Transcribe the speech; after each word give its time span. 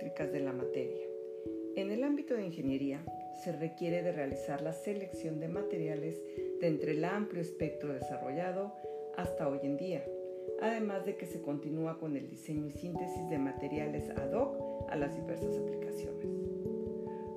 eléctricas 0.00 0.32
de 0.32 0.40
la 0.40 0.52
materia. 0.52 1.06
En 1.76 1.90
el 1.90 2.04
ámbito 2.04 2.34
de 2.34 2.46
ingeniería 2.46 3.04
se 3.44 3.52
requiere 3.52 4.02
de 4.02 4.12
realizar 4.12 4.62
la 4.62 4.72
selección 4.72 5.40
de 5.40 5.48
materiales 5.48 6.20
de 6.60 6.66
entre 6.66 6.92
el 6.92 7.04
amplio 7.04 7.42
espectro 7.42 7.92
desarrollado 7.92 8.72
hasta 9.16 9.48
hoy 9.48 9.58
en 9.62 9.76
día, 9.76 10.04
además 10.62 11.04
de 11.04 11.16
que 11.16 11.26
se 11.26 11.42
continúa 11.42 11.98
con 11.98 12.16
el 12.16 12.28
diseño 12.28 12.66
y 12.66 12.72
síntesis 12.72 13.28
de 13.28 13.38
materiales 13.38 14.08
ad 14.10 14.32
hoc 14.32 14.90
a 14.90 14.96
las 14.96 15.14
diversas 15.14 15.56
aplicaciones. 15.56 16.26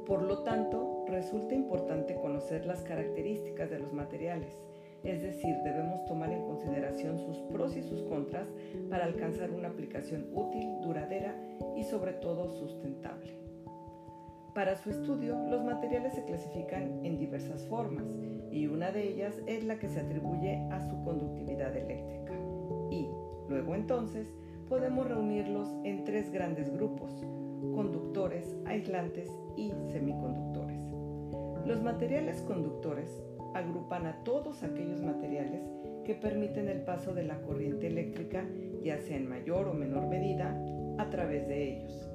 Por 0.05 0.23
lo 0.23 0.43
tanto, 0.43 1.05
resulta 1.09 1.55
importante 1.55 2.16
conocer 2.16 2.66
las 2.66 2.82
características 2.84 3.70
de 3.70 3.80
los 3.80 3.91
materiales, 3.91 4.54
es 5.04 5.21
decir, 5.21 5.55
debemos 5.63 6.05
tomar 6.05 6.31
en 6.31 6.43
consideración 6.43 7.17
sus 7.17 7.37
pros 7.51 7.75
y 7.75 7.83
sus 7.83 8.01
contras 8.04 8.47
para 8.89 9.05
alcanzar 9.05 9.51
una 9.51 9.69
aplicación 9.69 10.28
útil, 10.33 10.69
duradera 10.82 11.36
y 11.75 11.83
sobre 11.83 12.14
todo 12.14 12.50
sustentable. 12.50 13.43
Para 14.55 14.75
su 14.75 14.92
estudio, 14.92 15.36
los 15.50 15.64
materiales 15.64 16.14
se 16.14 16.23
clasifican 16.25 17.04
en 17.04 17.18
diversas 17.18 17.65
formas 17.65 18.05
y 18.51 18.68
una 18.68 18.92
de 18.92 19.09
ellas 19.09 19.36
es 19.47 19.64
la 19.64 19.79
que 19.79 19.87
se 19.87 20.00
atribuye 20.00 20.68
a 20.71 20.79
su 20.79 21.04
conductividad 21.04 21.75
eléctrica. 21.75 22.33
Y, 22.92 23.09
luego 23.50 23.73
entonces, 23.73 24.28
podemos 24.70 25.07
reunirlos 25.07 25.70
en 25.83 26.04
tres 26.04 26.31
grandes 26.31 26.71
grupos, 26.71 27.11
conductores, 27.73 28.56
aislantes 28.65 29.29
y 29.57 29.73
semiconductores. 29.92 30.81
Los 31.65 31.81
materiales 31.81 32.42
conductores 32.42 33.23
agrupan 33.53 34.06
a 34.06 34.23
todos 34.23 34.64
aquellos 34.64 35.02
materiales 35.02 35.62
que 36.06 36.16
permiten 36.16 36.67
el 36.67 36.81
paso 36.81 37.14
de 37.14 37.23
la 37.23 37.42
corriente 37.42 37.88
eléctrica, 37.88 38.45
ya 38.84 38.98
sea 39.00 39.17
en 39.17 39.30
mayor 39.30 39.68
o 39.68 39.73
menor 39.73 40.08
medida, 40.08 40.58
a 40.98 41.10
través 41.10 41.48
de 41.48 41.73
ellos. 41.73 42.10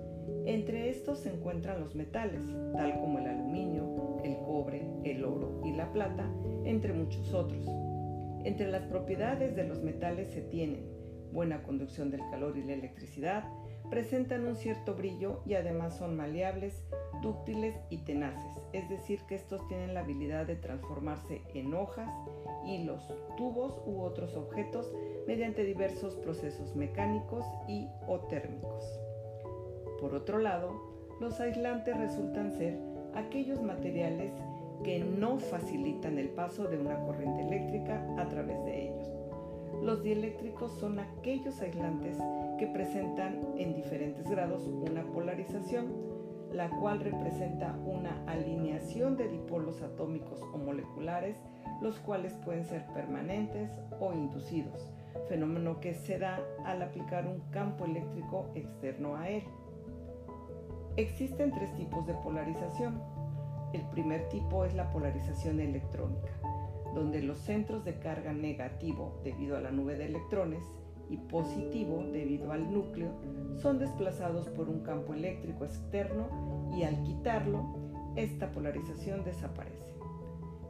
Entre 0.44 0.90
estos 0.90 1.20
se 1.20 1.30
encuentran 1.30 1.80
los 1.80 1.94
metales, 1.94 2.42
tal 2.74 2.98
como 3.00 3.18
el 3.18 3.26
aluminio, 3.26 4.18
el 4.24 4.36
cobre, 4.38 4.86
el 5.04 5.24
oro 5.24 5.62
y 5.64 5.72
la 5.72 5.90
plata, 5.92 6.30
entre 6.64 6.92
muchos 6.92 7.32
otros. 7.32 7.66
Entre 8.44 8.66
las 8.68 8.84
propiedades 8.84 9.56
de 9.56 9.64
los 9.64 9.82
metales 9.82 10.28
se 10.28 10.42
tienen 10.42 10.97
buena 11.32 11.62
conducción 11.62 12.10
del 12.10 12.20
calor 12.30 12.56
y 12.56 12.64
la 12.64 12.74
electricidad, 12.74 13.44
presentan 13.90 14.46
un 14.46 14.56
cierto 14.56 14.94
brillo 14.94 15.40
y 15.46 15.54
además 15.54 15.96
son 15.96 16.16
maleables, 16.16 16.84
dúctiles 17.22 17.74
y 17.90 17.98
tenaces, 17.98 18.52
es 18.72 18.88
decir, 18.88 19.20
que 19.26 19.34
estos 19.34 19.66
tienen 19.68 19.94
la 19.94 20.00
habilidad 20.00 20.46
de 20.46 20.56
transformarse 20.56 21.42
en 21.54 21.74
hojas, 21.74 22.10
hilos, 22.66 23.12
tubos 23.36 23.80
u 23.86 24.02
otros 24.02 24.36
objetos 24.36 24.92
mediante 25.26 25.64
diversos 25.64 26.16
procesos 26.16 26.76
mecánicos 26.76 27.44
y 27.66 27.88
o 28.06 28.20
térmicos. 28.20 28.84
Por 30.00 30.14
otro 30.14 30.38
lado, 30.38 30.80
los 31.20 31.40
aislantes 31.40 31.96
resultan 31.96 32.52
ser 32.52 32.78
aquellos 33.14 33.62
materiales 33.62 34.32
que 34.84 35.00
no 35.00 35.38
facilitan 35.38 36.18
el 36.18 36.28
paso 36.28 36.68
de 36.68 36.78
una 36.78 37.00
corriente 37.00 37.42
eléctrica 37.42 38.06
a 38.16 38.28
través 38.28 38.64
de 38.64 38.88
ellos. 38.88 39.17
Los 39.82 40.02
dieléctricos 40.02 40.72
son 40.72 40.98
aquellos 40.98 41.60
aislantes 41.60 42.16
que 42.58 42.66
presentan 42.66 43.40
en 43.56 43.74
diferentes 43.74 44.28
grados 44.28 44.66
una 44.66 45.04
polarización, 45.04 45.86
la 46.52 46.68
cual 46.68 47.00
representa 47.00 47.78
una 47.84 48.22
alineación 48.26 49.16
de 49.16 49.28
dipolos 49.28 49.82
atómicos 49.82 50.42
o 50.52 50.58
moleculares, 50.58 51.36
los 51.80 51.98
cuales 52.00 52.32
pueden 52.44 52.64
ser 52.64 52.86
permanentes 52.88 53.70
o 54.00 54.12
inducidos, 54.12 54.90
fenómeno 55.28 55.78
que 55.80 55.94
se 55.94 56.18
da 56.18 56.40
al 56.64 56.82
aplicar 56.82 57.26
un 57.26 57.40
campo 57.50 57.84
eléctrico 57.84 58.50
externo 58.54 59.16
a 59.16 59.28
él. 59.28 59.44
Existen 60.96 61.52
tres 61.52 61.72
tipos 61.76 62.06
de 62.06 62.14
polarización. 62.14 63.00
El 63.72 63.82
primer 63.90 64.28
tipo 64.30 64.64
es 64.64 64.74
la 64.74 64.90
polarización 64.90 65.60
electrónica, 65.60 66.32
donde 66.94 67.22
los 67.22 67.38
centros 67.38 67.84
de 67.84 67.98
carga 67.98 68.32
negativo 68.32 69.20
debido 69.24 69.56
a 69.56 69.60
la 69.60 69.70
nube 69.70 69.96
de 69.96 70.06
electrones 70.06 70.62
y 71.10 71.16
positivo 71.16 72.04
debido 72.12 72.52
al 72.52 72.72
núcleo 72.72 73.10
son 73.56 73.78
desplazados 73.78 74.48
por 74.48 74.68
un 74.68 74.80
campo 74.80 75.14
eléctrico 75.14 75.64
externo 75.64 76.68
y 76.76 76.82
al 76.82 77.02
quitarlo, 77.02 77.64
esta 78.16 78.50
polarización 78.52 79.24
desaparece. 79.24 79.94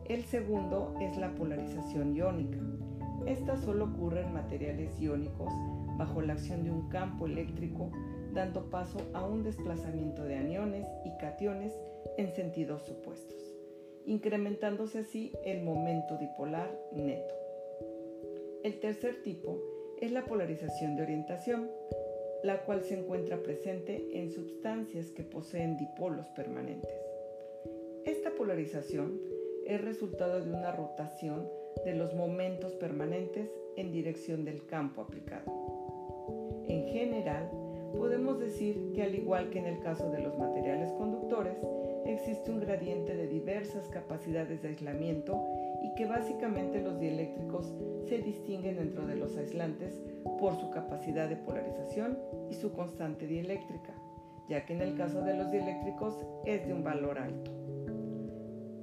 El 0.06 0.24
segundo 0.24 0.94
es 1.00 1.16
la 1.16 1.34
polarización 1.34 2.14
iónica. 2.14 2.58
Esta 3.26 3.56
solo 3.56 3.86
ocurre 3.86 4.22
en 4.22 4.32
materiales 4.32 4.98
iónicos 5.00 5.52
bajo 5.98 6.22
la 6.22 6.34
acción 6.34 6.64
de 6.64 6.70
un 6.70 6.88
campo 6.88 7.26
eléctrico 7.26 7.90
dando 8.32 8.70
paso 8.70 8.98
a 9.14 9.24
un 9.24 9.42
desplazamiento 9.42 10.22
de 10.24 10.36
aniones 10.36 10.86
y 11.04 11.16
cationes 11.18 11.72
en 12.16 12.32
sentidos 12.32 12.88
opuestos, 12.88 13.57
incrementándose 14.08 15.00
así 15.00 15.32
el 15.44 15.62
momento 15.62 16.16
dipolar 16.16 16.74
neto. 16.92 17.34
El 18.64 18.80
tercer 18.80 19.22
tipo 19.22 19.60
es 20.00 20.10
la 20.12 20.24
polarización 20.24 20.96
de 20.96 21.02
orientación, 21.02 21.70
la 22.42 22.64
cual 22.64 22.82
se 22.82 22.98
encuentra 22.98 23.42
presente 23.42 24.08
en 24.18 24.30
sustancias 24.30 25.10
que 25.10 25.24
poseen 25.24 25.76
dipolos 25.76 26.26
permanentes. 26.30 26.90
Esta 28.06 28.30
polarización 28.30 29.20
es 29.66 29.80
resultado 29.82 30.42
de 30.42 30.50
una 30.50 30.72
rotación 30.72 31.46
de 31.84 31.94
los 31.94 32.14
momentos 32.14 32.72
permanentes 32.76 33.50
en 33.76 33.92
dirección 33.92 34.46
del 34.46 34.64
campo 34.64 35.02
aplicado. 35.02 35.52
En 36.66 36.88
general, 36.88 37.50
podemos 37.96 38.40
decir 38.40 38.92
que 38.94 39.02
al 39.02 39.14
igual 39.14 39.50
que 39.50 39.58
en 39.58 39.66
el 39.66 39.80
caso 39.80 40.10
de 40.10 40.22
los 40.22 40.38
materiales 40.38 40.90
conductores, 40.92 41.58
existe 42.06 42.50
un 42.50 42.60
gradiente 42.60 43.14
de 43.16 43.26
diversas 43.26 43.88
capacidades 43.88 44.62
de 44.62 44.68
aislamiento 44.68 45.42
y 45.82 45.94
que 45.94 46.06
básicamente 46.06 46.80
los 46.80 46.98
dieléctricos 46.98 47.74
se 48.08 48.18
distinguen 48.18 48.76
dentro 48.76 49.06
de 49.06 49.16
los 49.16 49.36
aislantes 49.36 50.00
por 50.38 50.54
su 50.56 50.70
capacidad 50.70 51.28
de 51.28 51.36
polarización 51.36 52.18
y 52.50 52.54
su 52.54 52.72
constante 52.72 53.26
dieléctrica, 53.26 53.94
ya 54.48 54.64
que 54.64 54.74
en 54.74 54.82
el 54.82 54.96
caso 54.96 55.22
de 55.22 55.36
los 55.36 55.50
dieléctricos 55.50 56.18
es 56.44 56.66
de 56.66 56.72
un 56.72 56.84
valor 56.84 57.18
alto. 57.18 57.52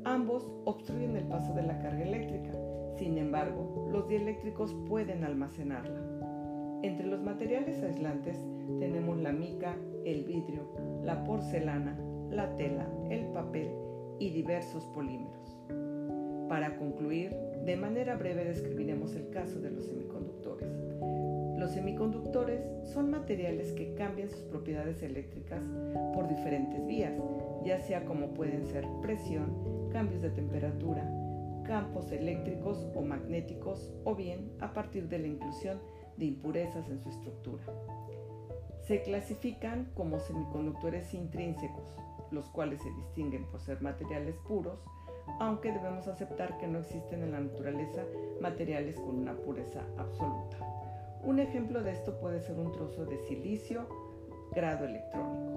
Ambos 0.04 0.48
obstruyen 0.66 1.16
el 1.16 1.24
paso 1.26 1.54
de 1.54 1.64
la 1.64 1.80
carga 1.80 2.04
eléctrica, 2.04 2.52
sin 2.98 3.18
embargo, 3.18 3.90
los 3.92 4.08
dieléctricos 4.08 4.74
pueden 4.88 5.24
almacenarla. 5.24 6.02
Entre 6.84 7.08
los 7.08 7.22
materiales 7.22 7.82
aislantes 7.82 8.38
tenemos 8.80 9.18
la 9.18 9.32
mica, 9.32 9.76
el 10.06 10.24
vidrio, 10.24 10.70
la 11.04 11.24
porcelana, 11.24 11.98
la 12.36 12.56
tela, 12.58 12.88
el 13.10 13.26
papel 13.28 13.72
y 14.20 14.30
diversos 14.30 14.86
polímeros. 14.88 15.58
Para 16.50 16.78
concluir, 16.78 17.32
de 17.66 17.76
manera 17.76 18.16
breve 18.16 18.46
describiremos 18.46 19.16
el 19.16 19.30
caso 19.30 19.60
de 19.60 19.72
los 19.72 19.86
semiconductores. 19.86 20.70
Los 21.58 21.72
semiconductores 21.72 22.62
son 22.84 23.10
materiales 23.10 23.72
que 23.72 23.96
cambian 23.96 24.30
sus 24.30 24.42
propiedades 24.42 25.02
eléctricas 25.02 25.64
por 26.14 26.28
diferentes 26.28 26.86
vías, 26.86 27.14
ya 27.64 27.80
sea 27.80 28.06
como 28.06 28.34
pueden 28.34 28.66
ser 28.68 28.86
presión, 29.02 29.90
cambios 29.92 30.22
de 30.22 30.30
temperatura, 30.30 31.10
campos 31.64 32.12
eléctricos 32.12 32.86
o 32.94 33.02
magnéticos 33.02 33.94
o 34.04 34.14
bien 34.14 34.52
a 34.60 34.74
partir 34.74 35.08
de 35.08 35.20
la 35.20 35.28
inclusión 35.28 35.80
de 36.18 36.26
impurezas 36.26 36.90
en 36.90 37.00
su 37.00 37.10
estructura. 37.10 37.64
Se 38.82 39.02
clasifican 39.02 39.90
como 39.96 40.20
semiconductores 40.20 41.14
intrínsecos, 41.16 41.98
los 42.32 42.50
cuales 42.50 42.82
se 42.82 42.92
distinguen 42.92 43.46
por 43.46 43.60
ser 43.60 43.82
materiales 43.82 44.38
puros, 44.48 44.84
aunque 45.40 45.72
debemos 45.72 46.08
aceptar 46.08 46.58
que 46.58 46.68
no 46.68 46.80
existen 46.80 47.24
en 47.24 47.32
la 47.32 47.40
naturaleza 47.40 48.04
materiales 48.42 49.00
con 49.00 49.20
una 49.20 49.34
pureza 49.36 49.82
absoluta. 49.98 50.58
Un 51.24 51.40
ejemplo 51.40 51.82
de 51.82 51.92
esto 51.92 52.20
puede 52.20 52.40
ser 52.40 52.60
un 52.60 52.72
trozo 52.72 53.06
de 53.06 53.18
silicio 53.20 53.88
grado 54.54 54.86
electrónico. 54.86 55.56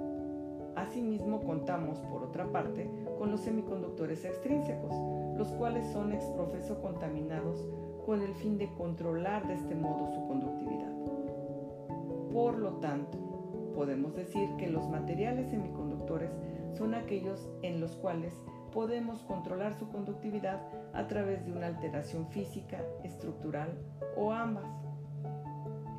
Asimismo, 0.76 1.40
contamos, 1.40 1.98
por 2.02 2.22
otra 2.22 2.50
parte, 2.52 2.88
con 3.18 3.30
los 3.30 3.40
semiconductores 3.40 4.24
extrínsecos, 4.24 4.94
los 5.36 5.48
cuales 5.48 5.86
son 5.88 6.12
exprofeso 6.12 6.80
contaminados 6.80 7.66
con 8.06 8.22
el 8.22 8.34
fin 8.34 8.56
de 8.58 8.72
controlar 8.74 9.46
de 9.48 9.54
este 9.54 9.74
modo 9.74 10.08
su 10.14 10.26
conductividad. 10.26 10.92
Por 12.32 12.58
lo 12.58 12.74
tanto, 12.74 13.18
podemos 13.74 14.14
decir 14.14 14.48
que 14.56 14.68
los 14.68 14.88
materiales 14.88 15.50
semiconductores 15.50 16.30
son 16.78 16.94
aquellos 16.94 17.48
en 17.62 17.80
los 17.80 17.96
cuales 17.96 18.32
podemos 18.72 19.22
controlar 19.22 19.74
su 19.74 19.88
conductividad 19.88 20.60
a 20.94 21.08
través 21.08 21.44
de 21.44 21.52
una 21.52 21.66
alteración 21.66 22.28
física, 22.28 22.80
estructural 23.02 23.76
o 24.16 24.32
ambas. 24.32 24.64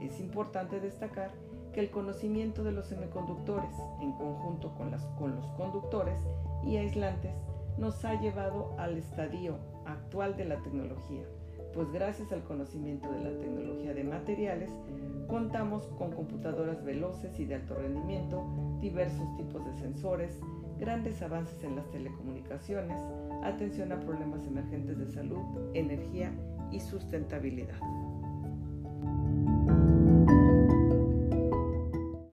Es 0.01 0.19
importante 0.19 0.79
destacar 0.79 1.31
que 1.73 1.81
el 1.81 1.91
conocimiento 1.91 2.63
de 2.63 2.71
los 2.71 2.87
semiconductores 2.87 3.75
en 4.01 4.13
conjunto 4.13 4.73
con, 4.75 4.91
con 5.17 5.35
los 5.35 5.45
conductores 5.51 6.21
y 6.63 6.77
aislantes 6.77 7.35
nos 7.77 8.03
ha 8.05 8.19
llevado 8.19 8.73
al 8.77 8.97
estadio 8.97 9.57
actual 9.85 10.35
de 10.35 10.45
la 10.45 10.61
tecnología, 10.61 11.23
pues 11.73 11.91
gracias 11.91 12.31
al 12.31 12.43
conocimiento 12.43 13.11
de 13.11 13.23
la 13.23 13.39
tecnología 13.39 13.93
de 13.93 14.03
materiales, 14.03 14.71
contamos 15.27 15.85
con 15.97 16.11
computadoras 16.11 16.83
veloces 16.83 17.39
y 17.39 17.45
de 17.45 17.55
alto 17.55 17.75
rendimiento, 17.75 18.43
diversos 18.81 19.37
tipos 19.37 19.65
de 19.65 19.73
sensores, 19.75 20.39
grandes 20.79 21.21
avances 21.21 21.63
en 21.63 21.75
las 21.75 21.89
telecomunicaciones, 21.91 22.97
atención 23.43 23.91
a 23.91 23.99
problemas 23.99 24.45
emergentes 24.45 24.97
de 24.97 25.07
salud, 25.11 25.43
energía 25.73 26.31
y 26.71 26.79
sustentabilidad. 26.79 27.79